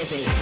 [0.00, 0.39] Jersey.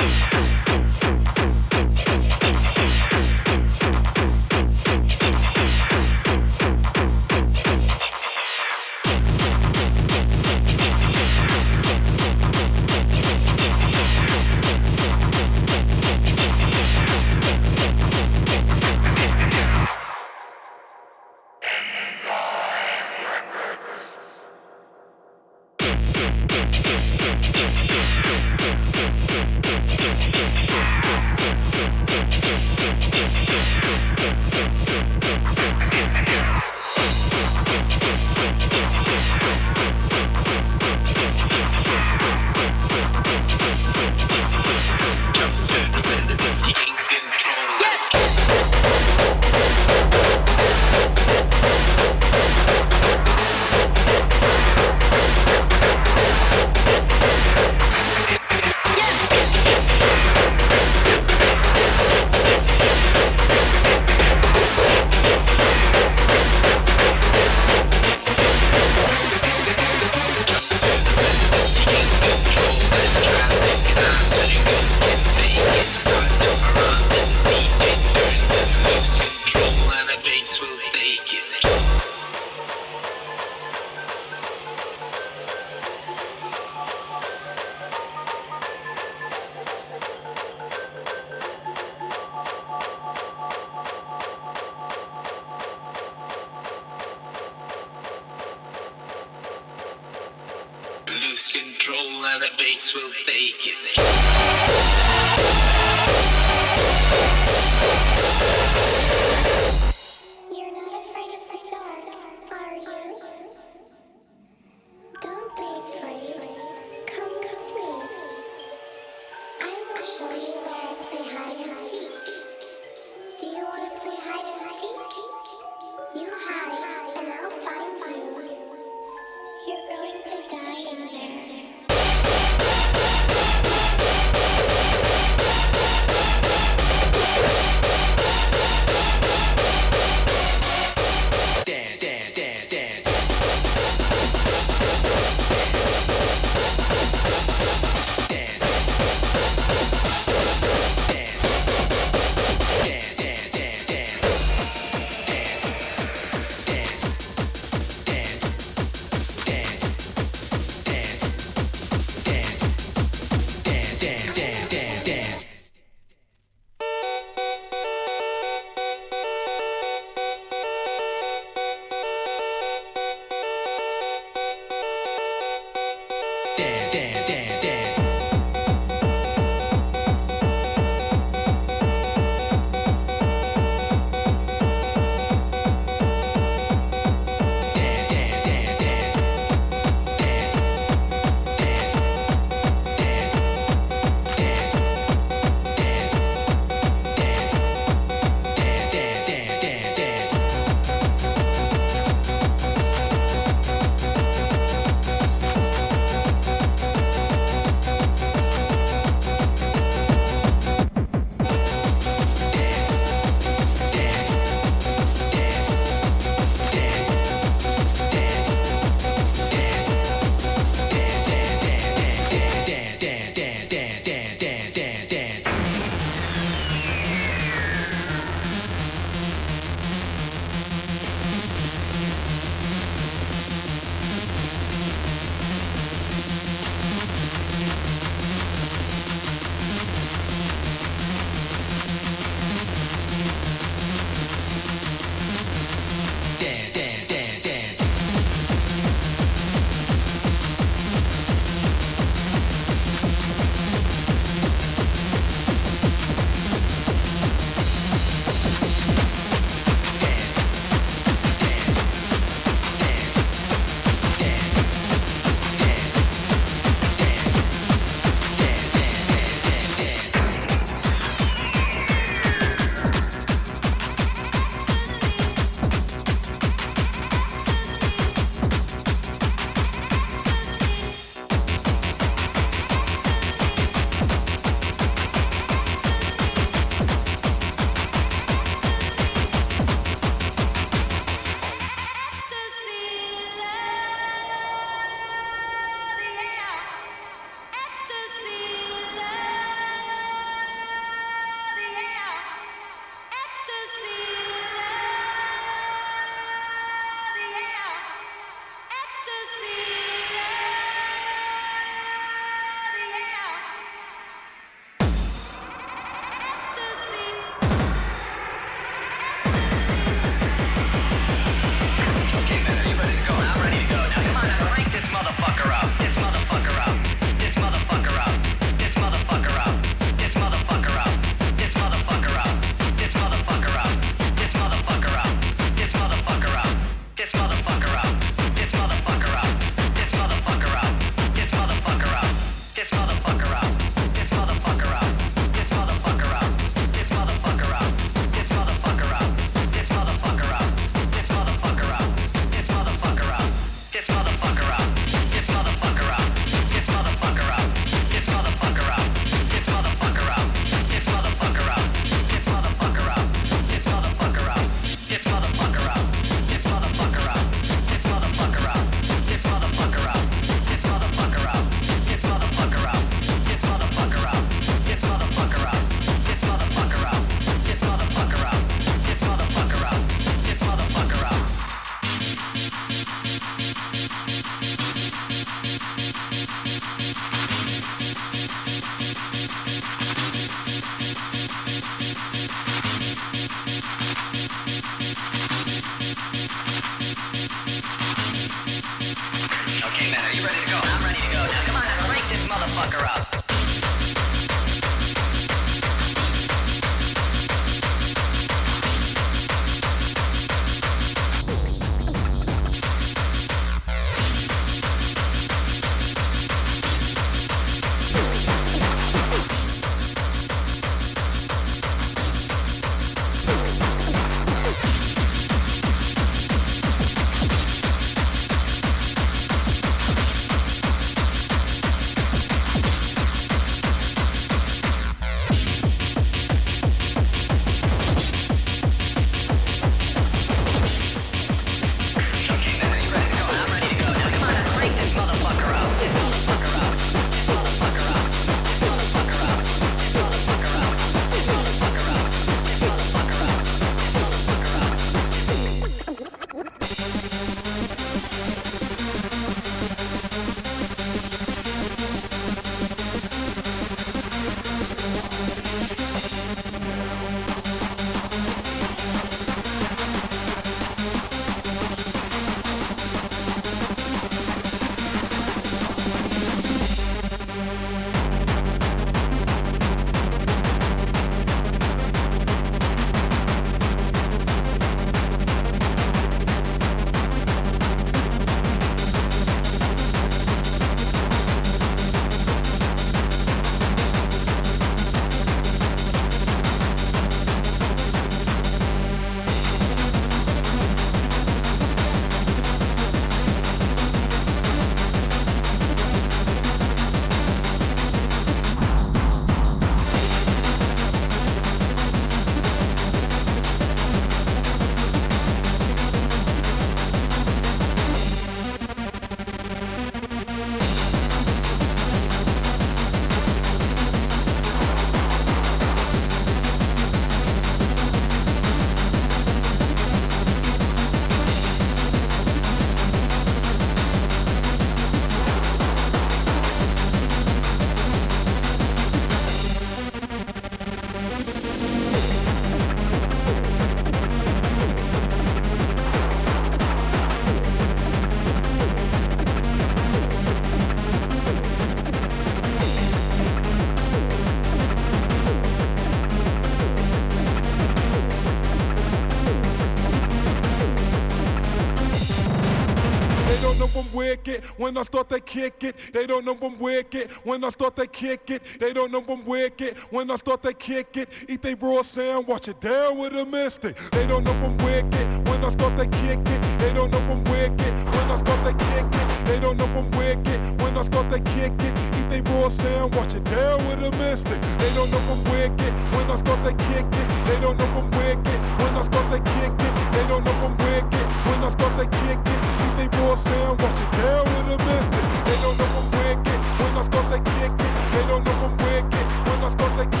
[563.61, 565.75] Know I'm wicked when I start to kick it.
[565.93, 568.41] They don't know I'm wicked when I start to kick it.
[568.59, 571.09] They don't know I'm wicked when I start to kick it.
[571.29, 573.77] Eat they raw sound, watch it down with a mystic.
[573.91, 576.41] They don't know I'm wicked when I start to kick it.
[576.59, 579.25] They don't know I'm wicked when I start to kick it.
[579.27, 581.73] They don't know I'm wicked when I start to kick it.
[581.97, 584.41] Eat they raw sound, watch it down with a mystic.
[584.57, 587.07] They don't know I'm wicked when I start to kick it.
[587.27, 589.73] They don't know I'm wicked when I start to kick it.
[589.93, 592.41] They don't know I'm wicked when I start to kick it.
[592.63, 595.05] Eat they raw sound, watch it down with a mystic.
[595.27, 597.73] They don't know I'm wicked when I start to kick it.
[597.93, 600.00] They don't know I'm wicked when I start to kick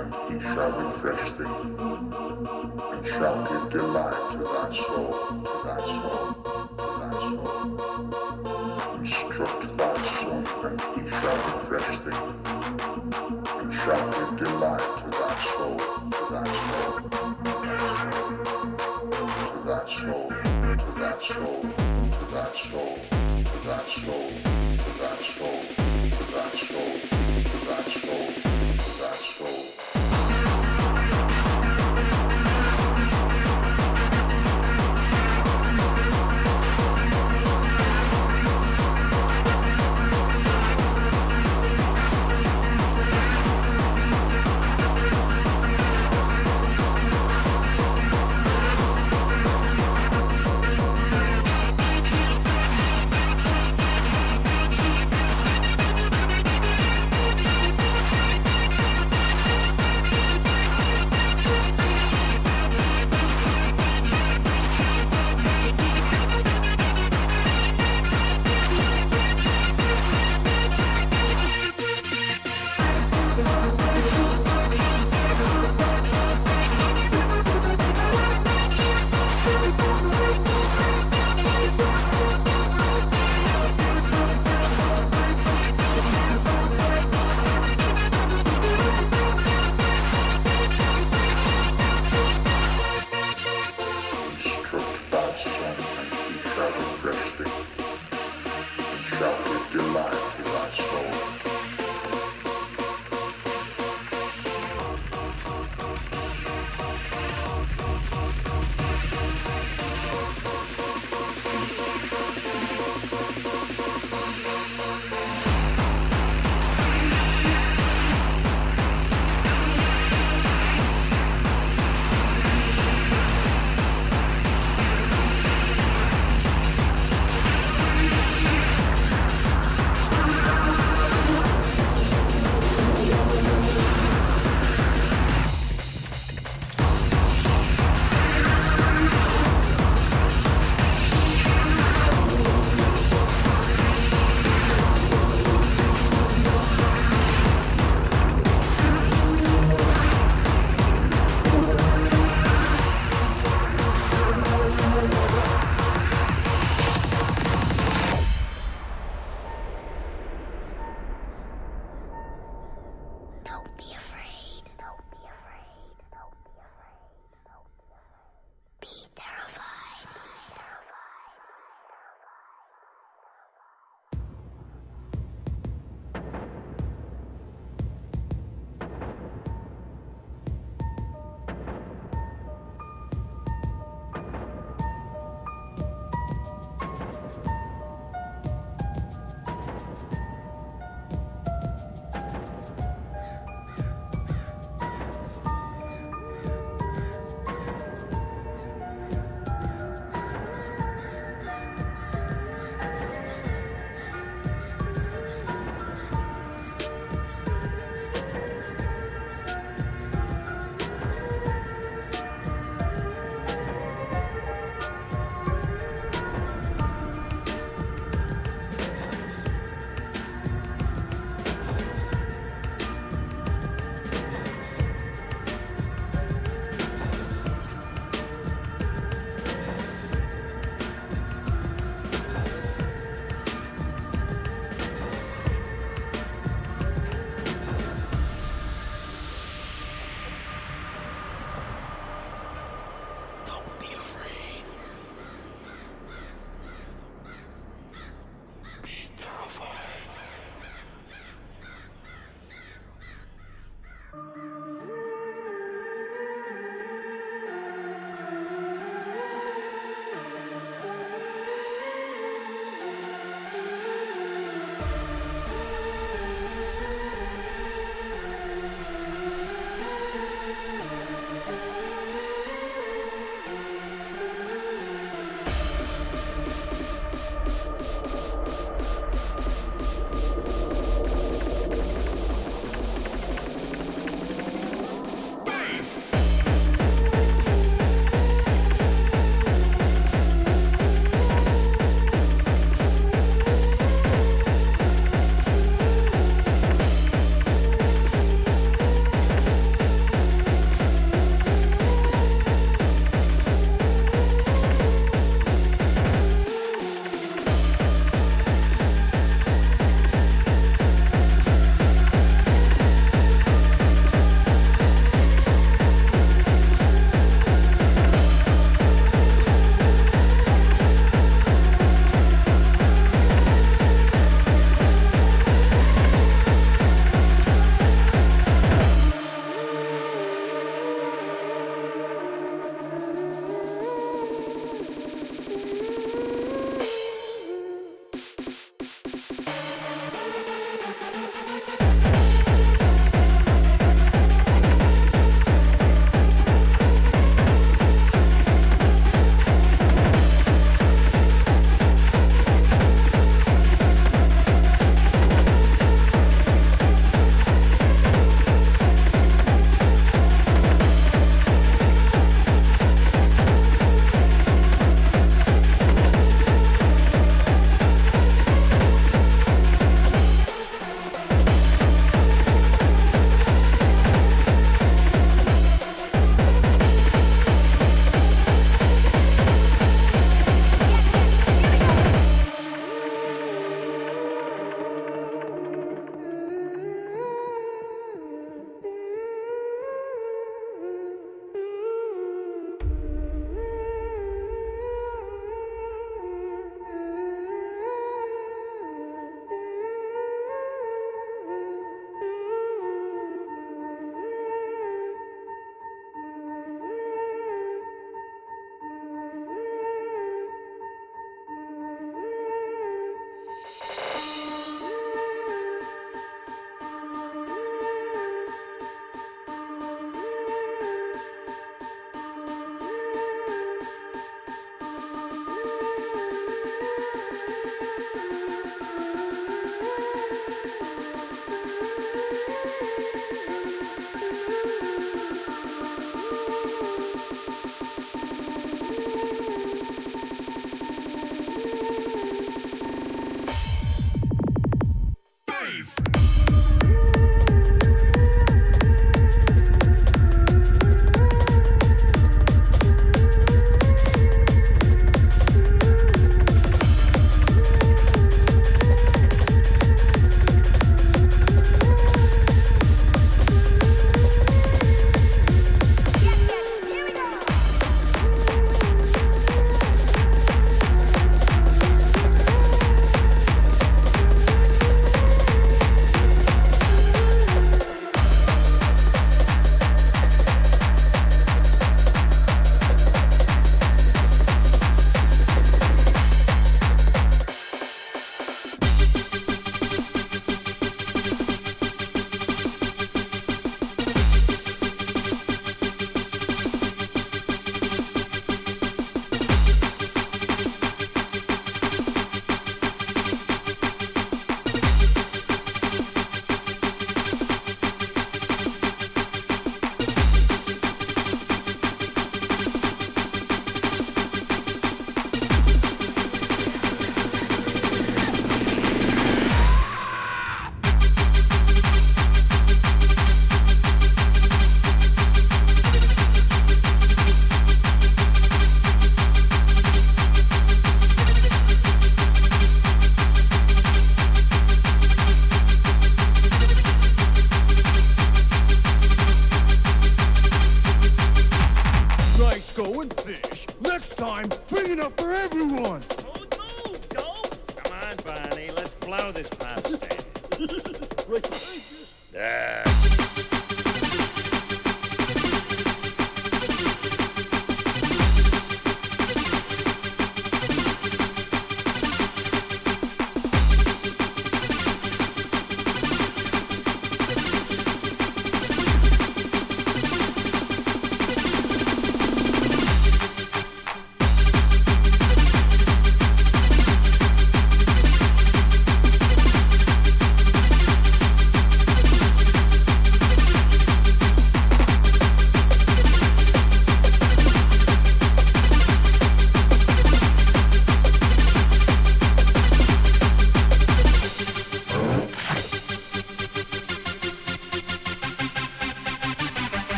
[0.00, 5.10] and he shall refresh thee, and shall give delight to thy soul,
[5.44, 6.26] to thy soul,
[6.78, 7.56] to thy soul.
[8.98, 12.22] Instruct thy soul, and he shall refresh thee,
[13.58, 17.18] and shall give delight to thy soul, to thy soul, to
[19.66, 20.26] thy soul,
[20.80, 24.28] to thy soul, to thy soul, to thy soul,
[24.72, 25.60] to thy soul,
[26.10, 27.09] to thy soul.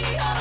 [0.00, 0.37] Now,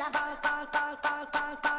[0.00, 1.69] Bye.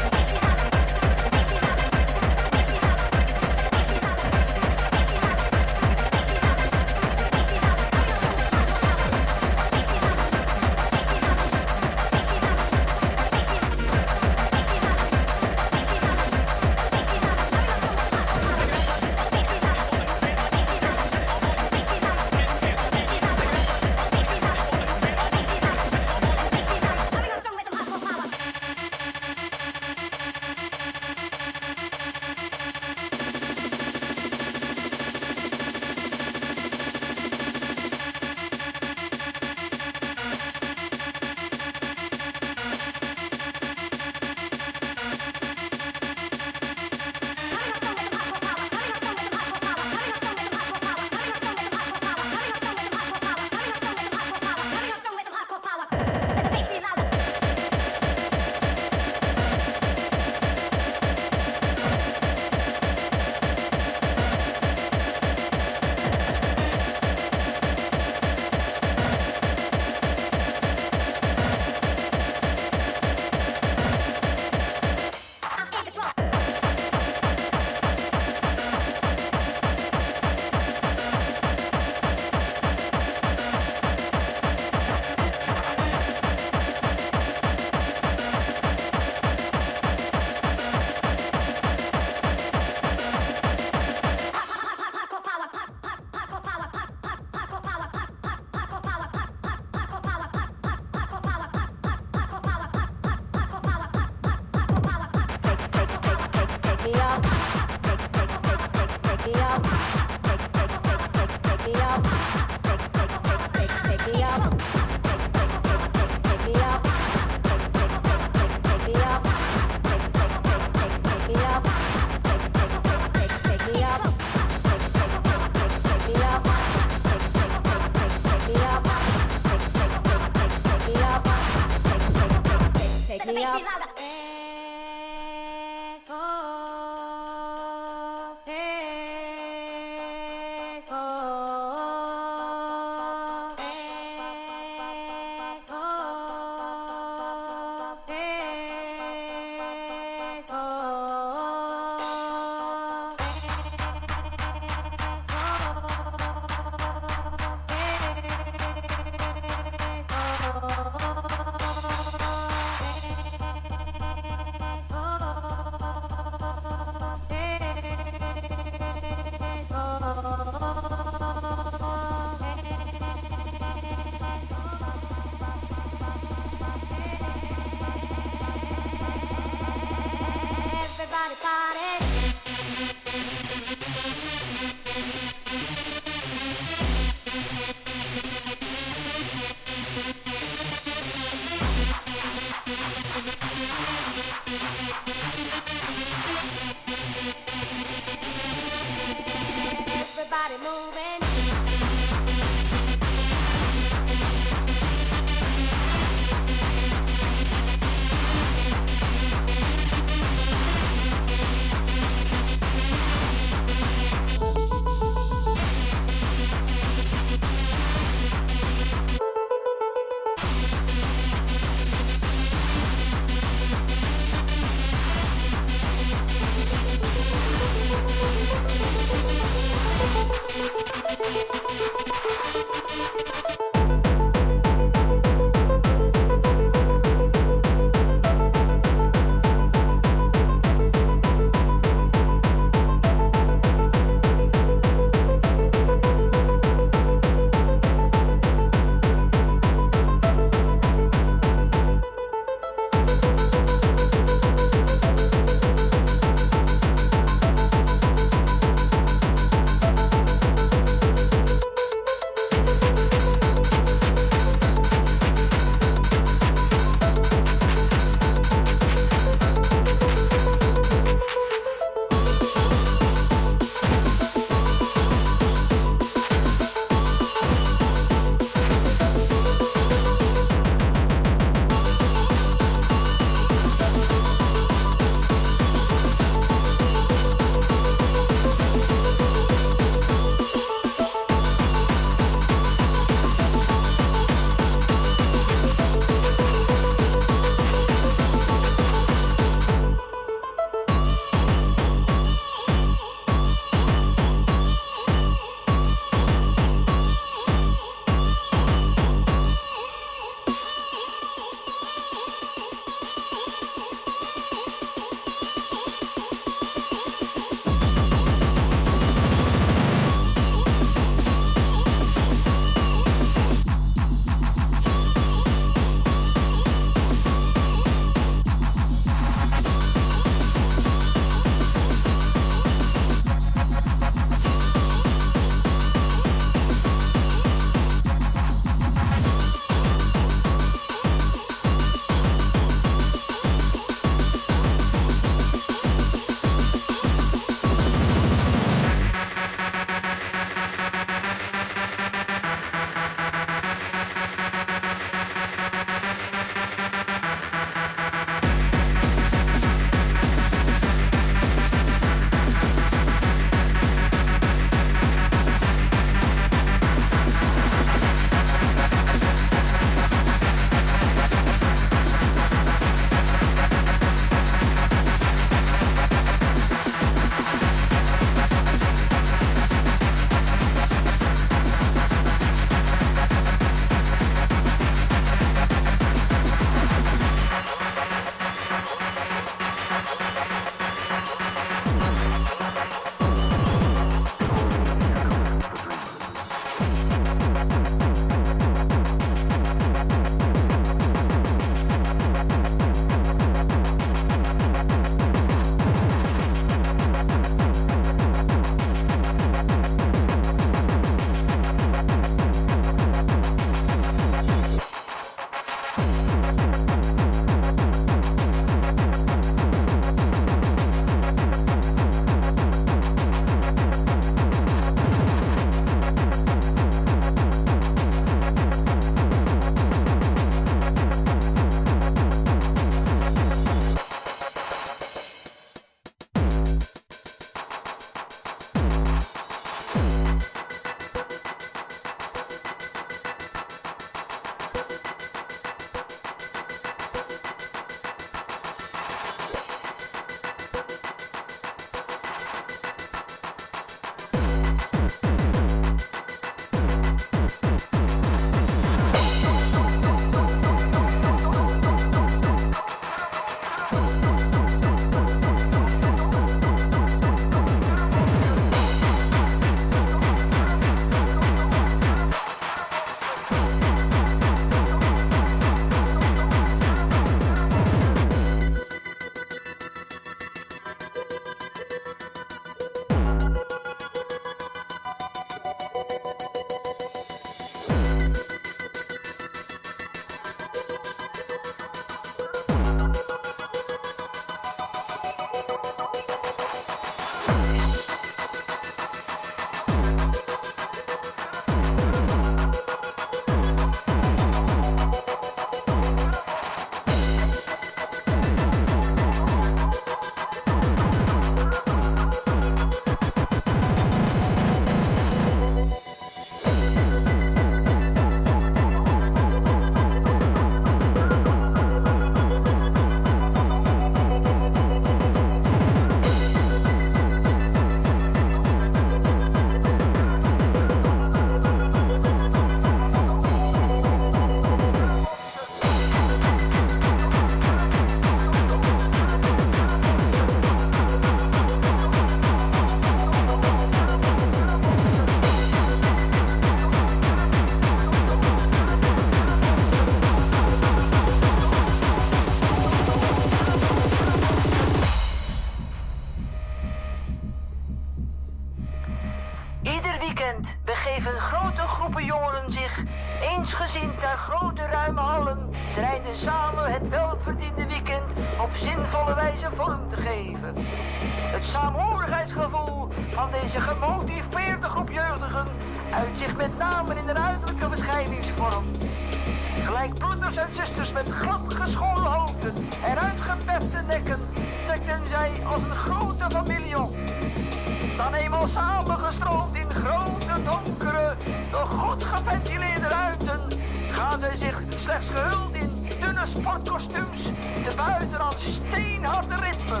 [595.10, 597.42] slechts gehuld in dunne sportkostuums,
[597.84, 600.00] te buiten als steenharde ritmen,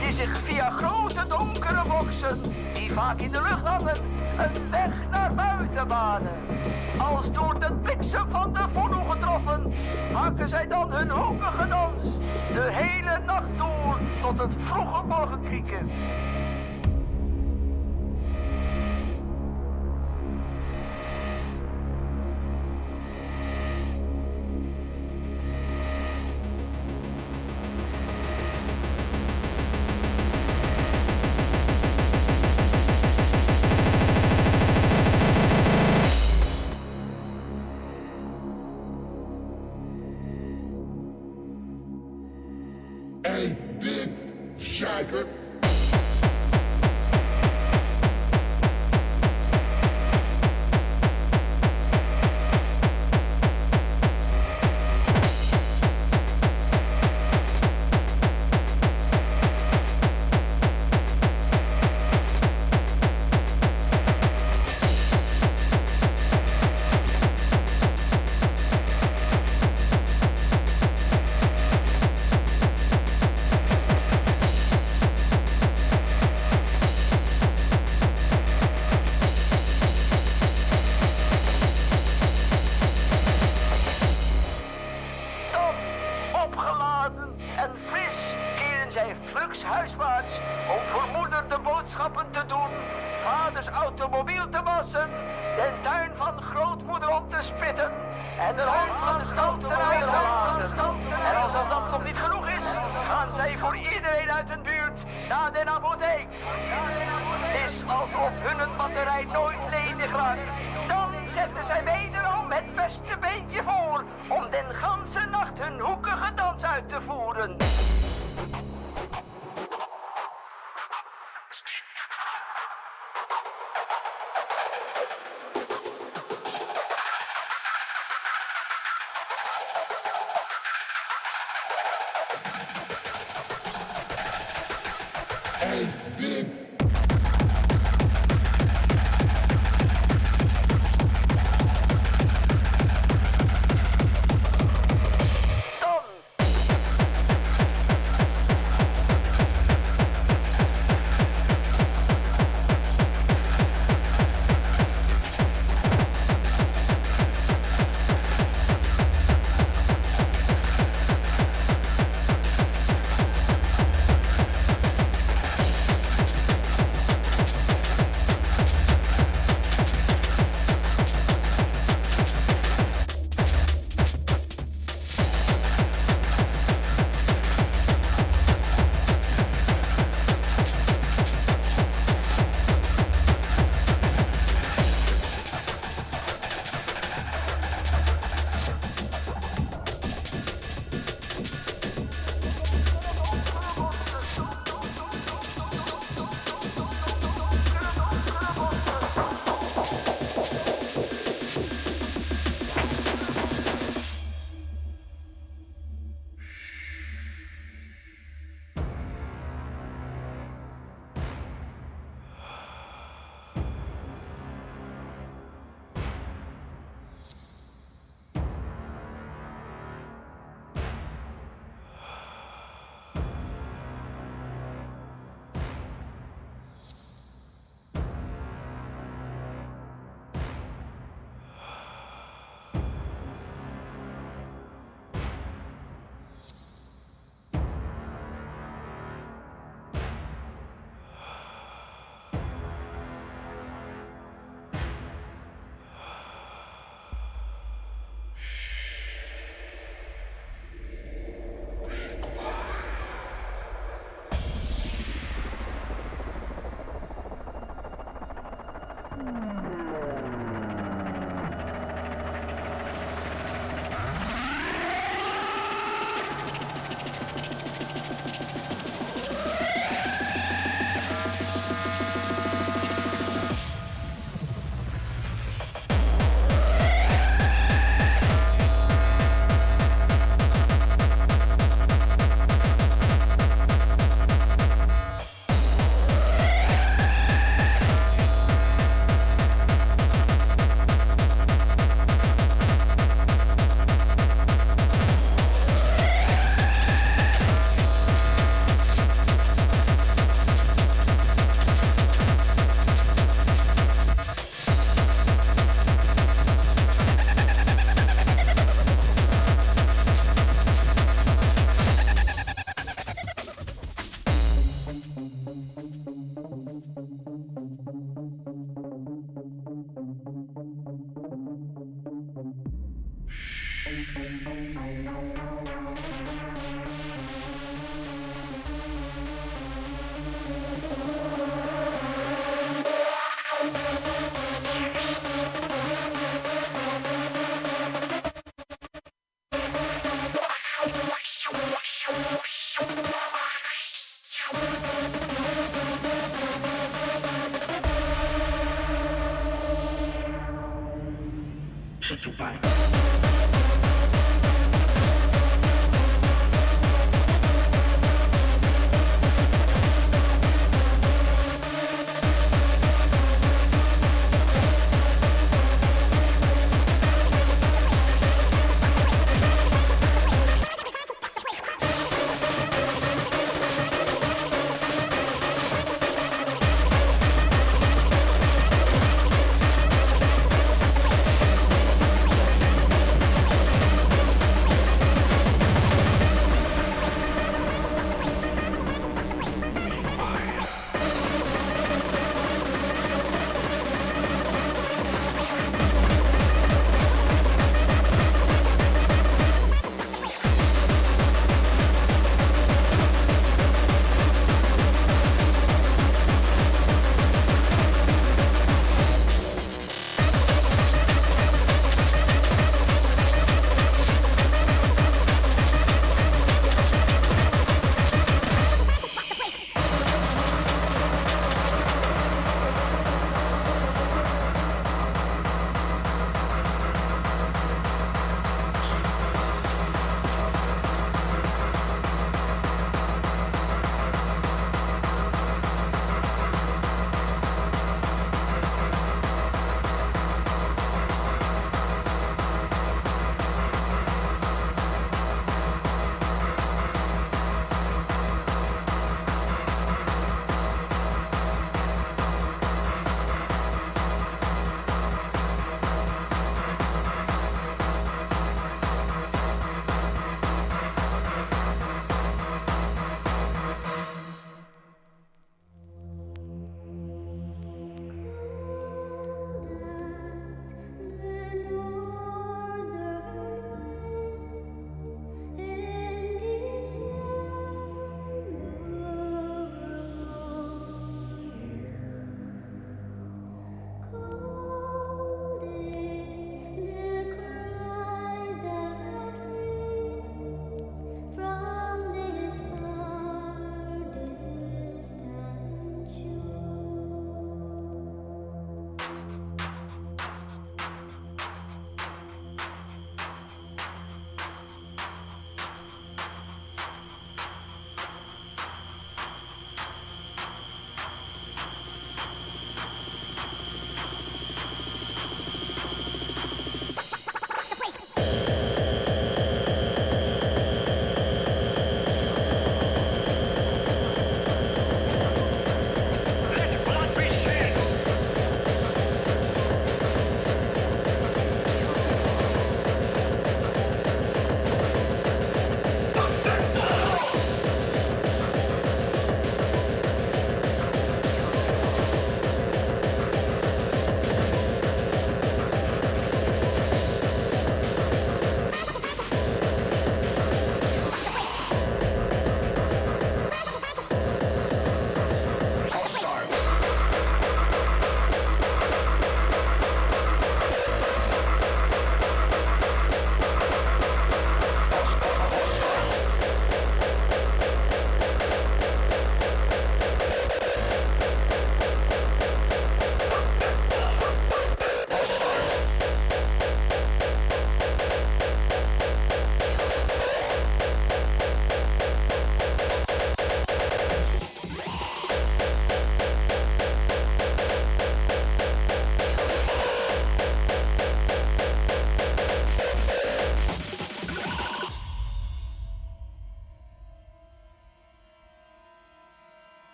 [0.00, 2.40] die zich via grote donkere boksen,
[2.74, 3.96] die vaak in de lucht hangen,
[4.36, 6.32] een weg naar buiten banen.
[6.98, 9.72] Als door de bliksem van de voedsel getroffen,
[10.12, 12.02] maken zij dan hun hokige dans,
[12.52, 15.90] de hele nacht door tot het vroege morgenkrieken.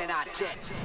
[0.00, 0.80] Then I jet.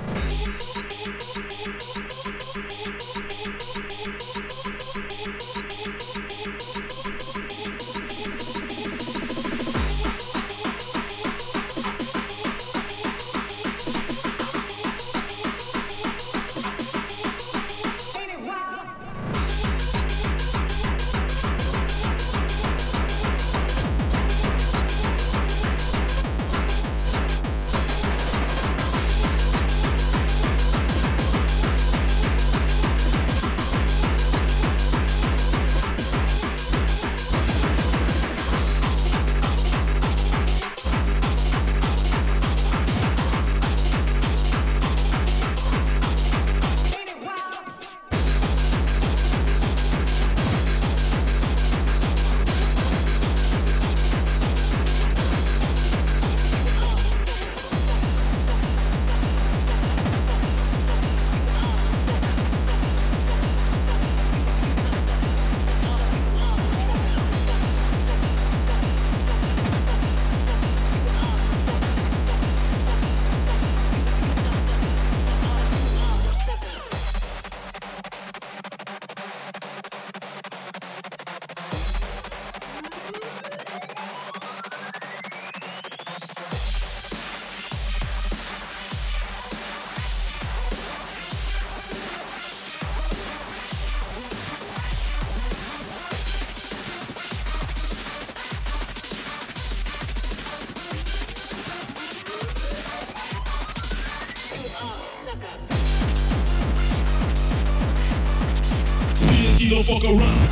[109.86, 110.45] Fuck around.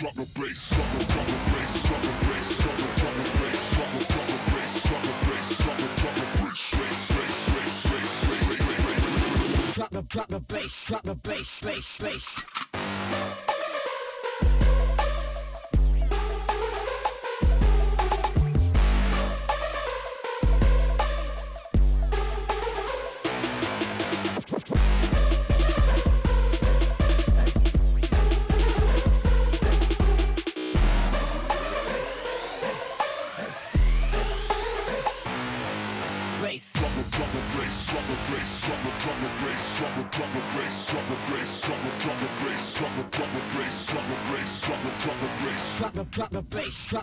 [0.00, 0.24] Drop the
[0.70, 2.02] drop a drop and brace, drop
[10.30, 12.49] the bass, drop the bass, bass, space, bass.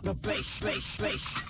[0.08, 1.47] The bass, bass, bass.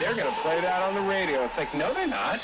[0.00, 1.44] they're going to play that on the radio.
[1.44, 2.40] It's like, no, they're not.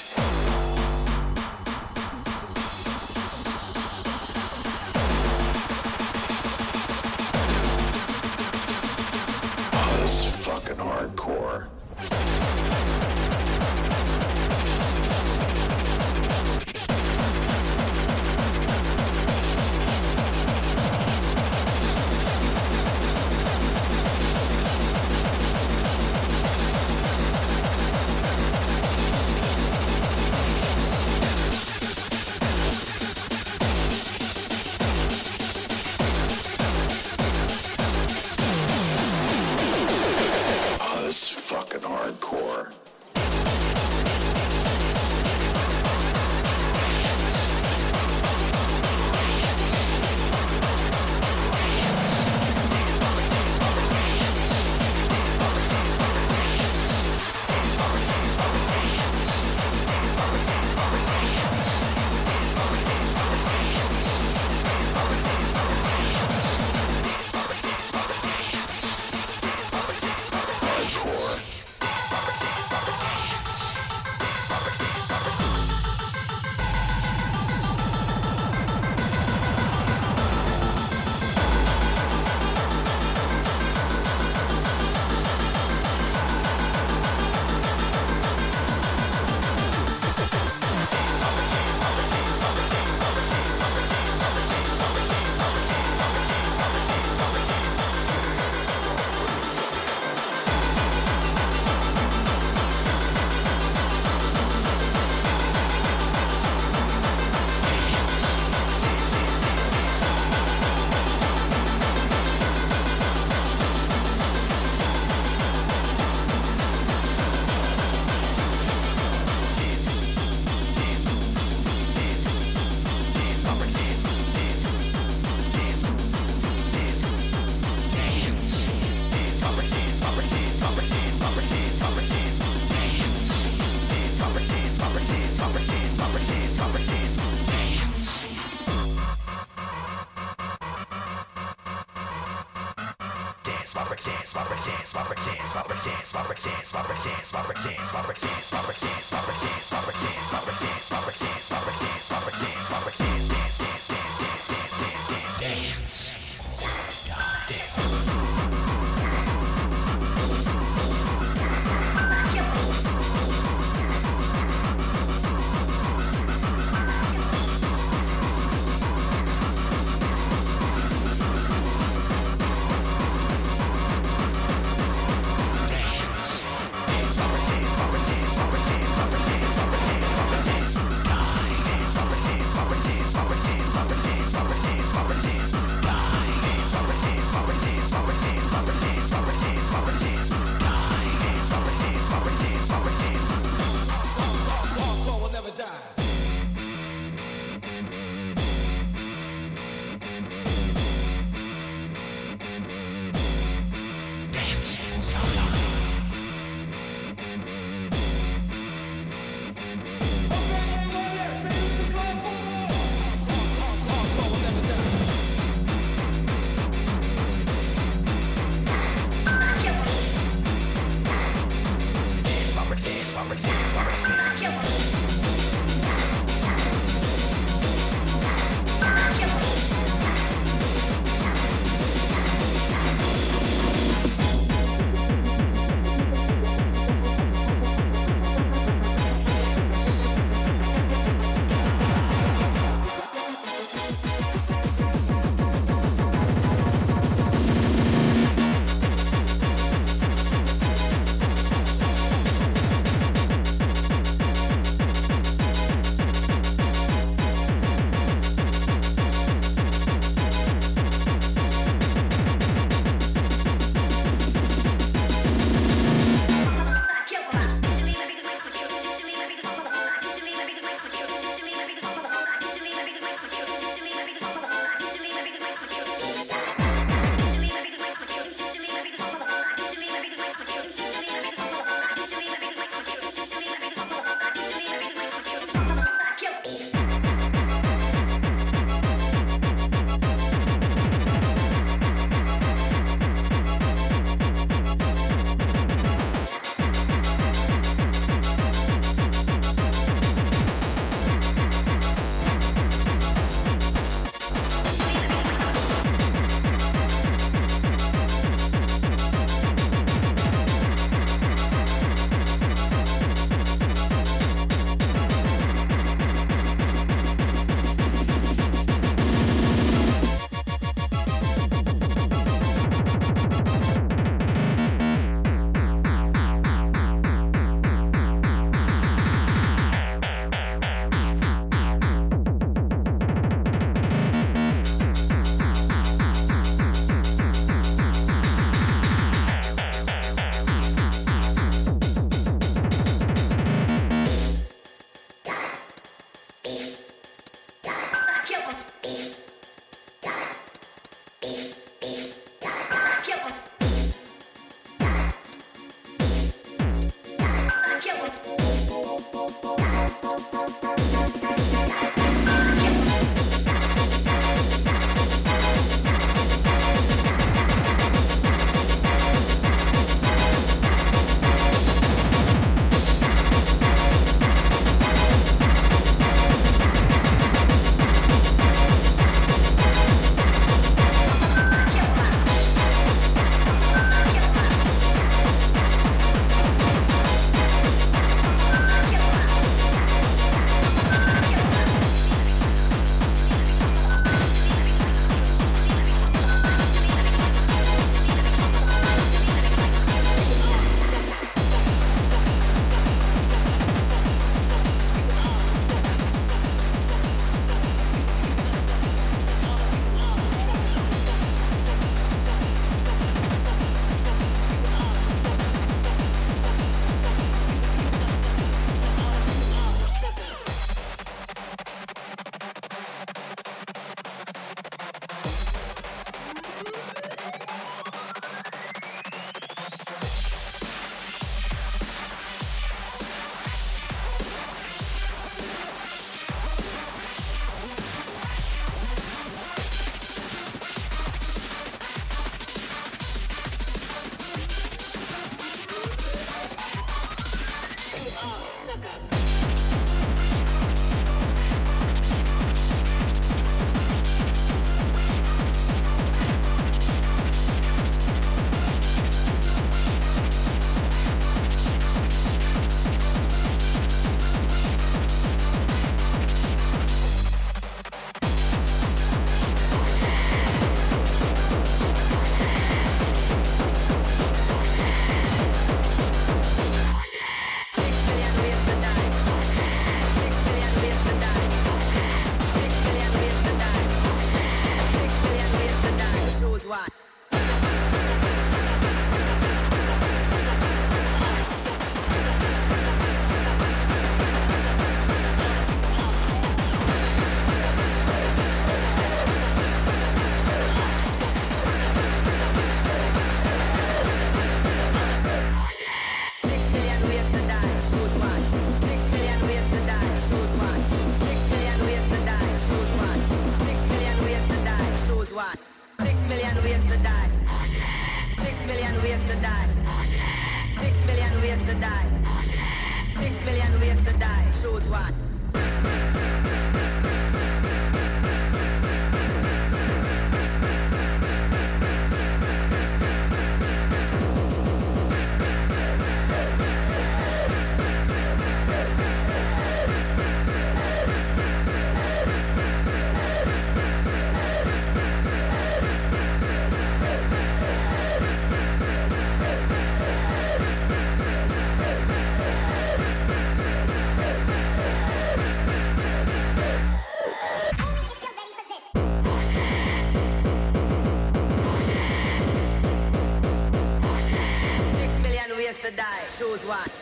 [566.36, 566.95] choose what.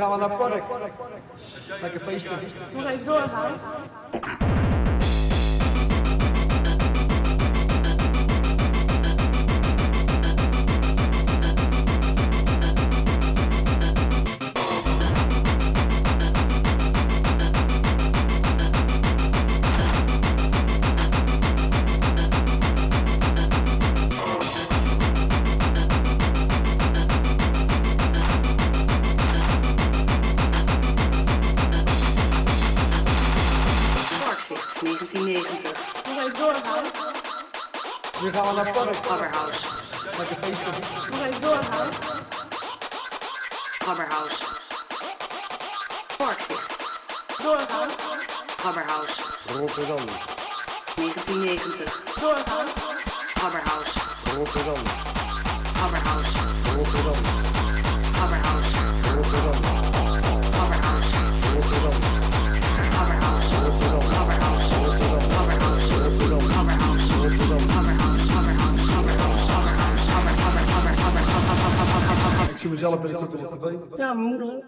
[0.00, 0.62] Gaan we naar het park.
[1.80, 2.38] Lekker feesten.
[38.44, 38.72] gaan naar de
[41.10, 41.88] Nog even doorgaan.
[43.78, 44.36] Coverhouse.
[46.16, 46.54] Portje.
[47.42, 47.88] Doorgaan.
[48.56, 49.12] Coverhouse.
[49.46, 50.04] Rotterdam.
[50.94, 52.02] 1990.
[52.20, 52.66] Doorgaan.
[53.34, 53.92] Coverhouse.
[54.36, 54.82] Rotterdam.
[55.72, 56.32] Coverhouse.
[56.76, 57.22] Rotterdam.
[59.14, 59.89] Rotterdam.
[72.70, 73.08] mezelf.
[73.96, 74.64] Ja, mijn moeder.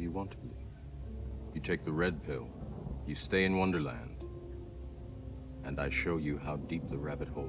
[0.00, 0.50] You want to be.
[1.54, 2.48] You take the red pill.
[3.06, 4.24] You stay in Wonderland.
[5.64, 7.48] And I show you how deep the rabbit hole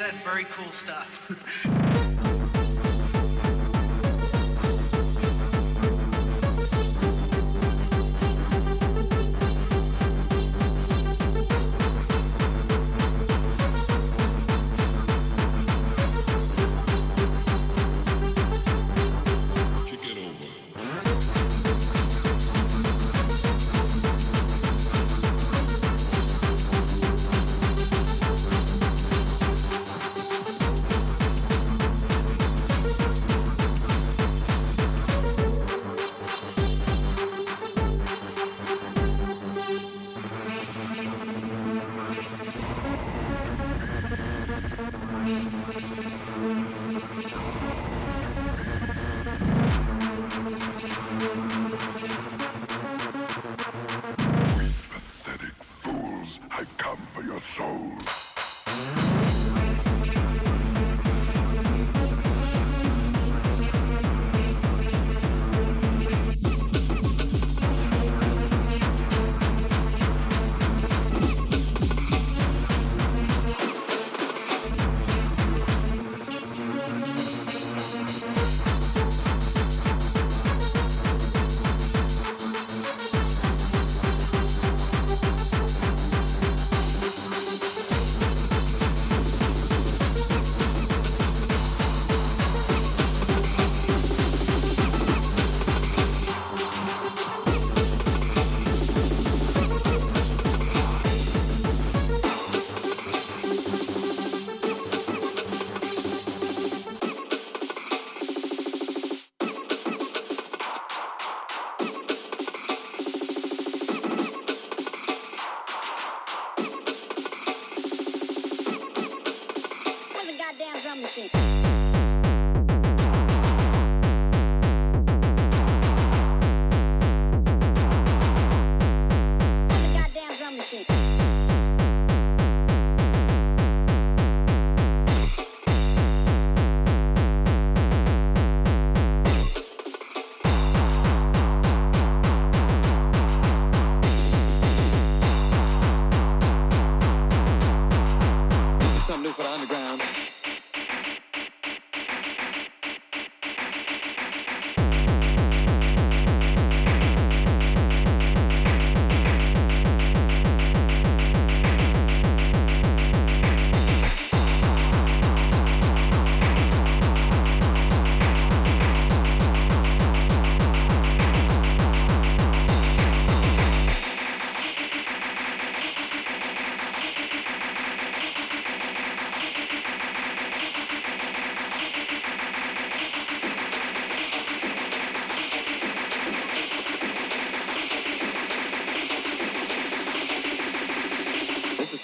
[0.00, 1.19] said, very cool stuff.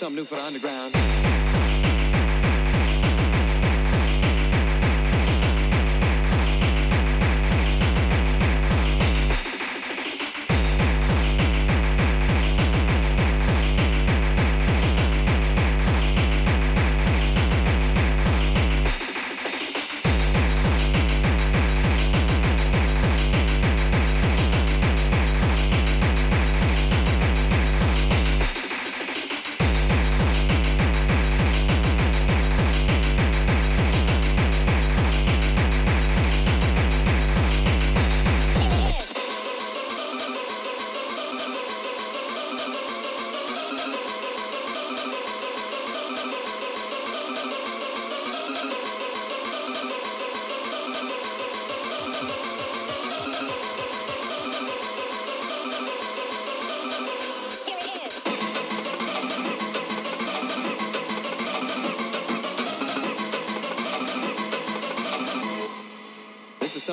[0.07, 1.16] something new for the underground.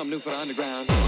[0.04, 1.03] something new for the underground.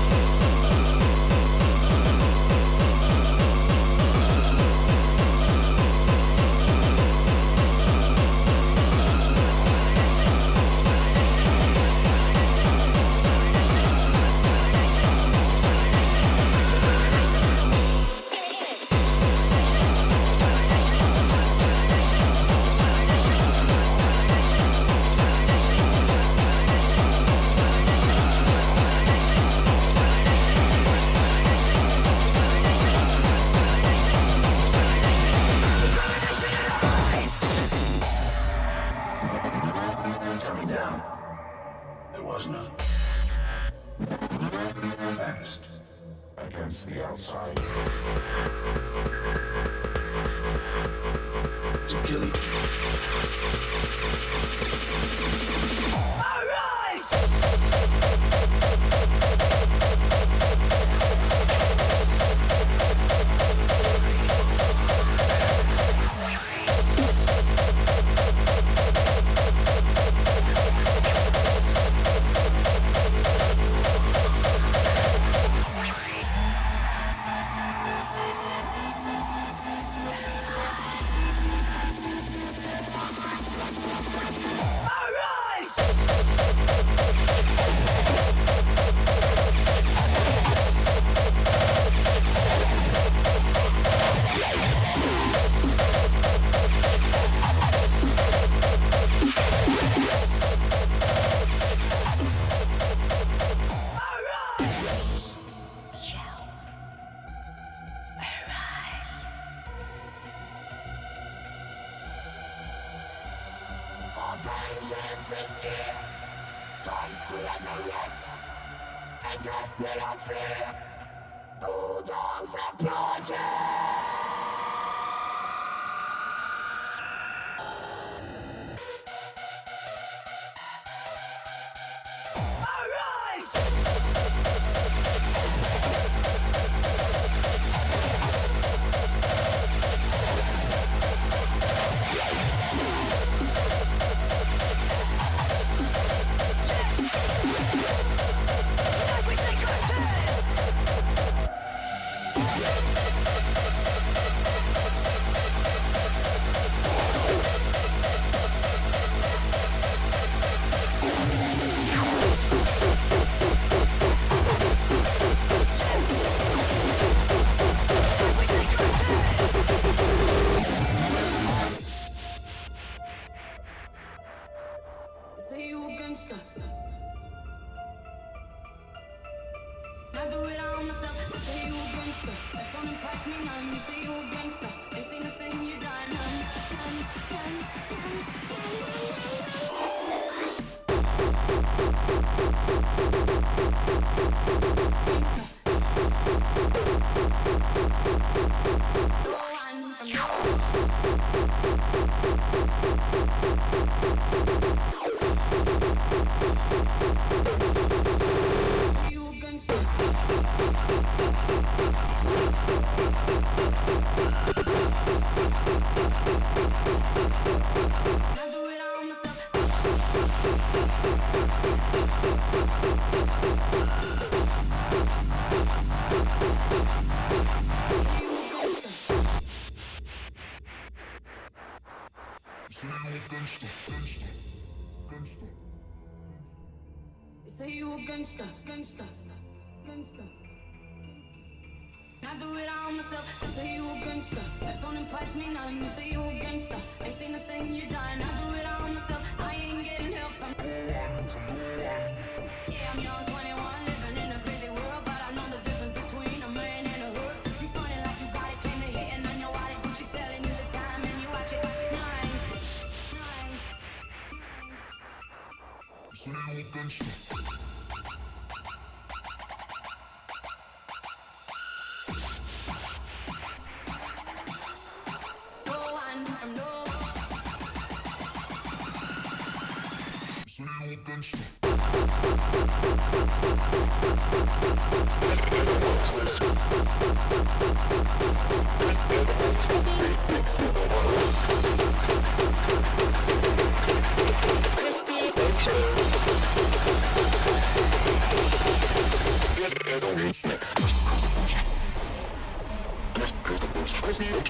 [304.20, 304.48] most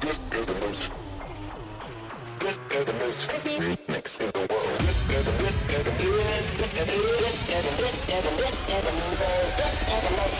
[0.00, 0.90] This is the most
[2.40, 6.04] This is the most remix in the world This is the this is the this
[6.04, 9.02] is the this is the this is the this is the
[10.16, 10.38] most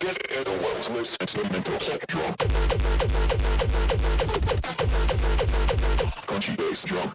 [0.00, 2.34] This is the world's most sentimental kick drum
[6.26, 7.08] Crunchy bass drum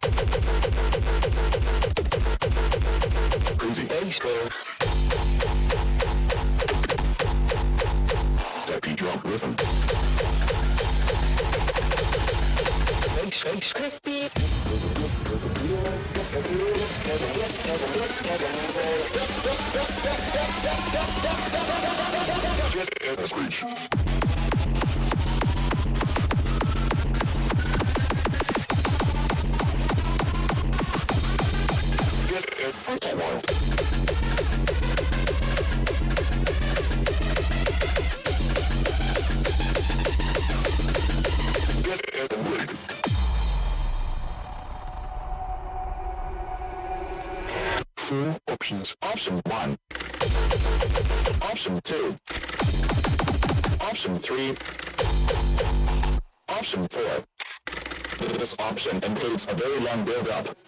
[3.58, 4.73] Crazy bass drum
[8.96, 9.56] drop rhythm.
[13.32, 14.30] Shake, shake, crispy.
[22.72, 23.66] Just as a screech.
[32.28, 33.73] Just as a wild.
[59.48, 60.63] a very long build-up.